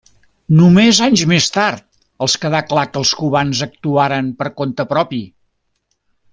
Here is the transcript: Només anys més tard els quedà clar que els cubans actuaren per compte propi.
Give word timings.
Només 0.59 1.01
anys 1.07 1.23
més 1.31 1.49
tard 1.57 1.83
els 2.27 2.37
quedà 2.45 2.63
clar 2.71 2.87
que 2.93 3.01
els 3.03 3.13
cubans 3.21 3.63
actuaren 3.69 4.35
per 4.43 4.51
compte 4.63 4.91
propi. 4.97 5.25